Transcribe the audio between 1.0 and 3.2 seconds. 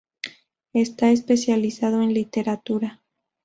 especializado en literatura.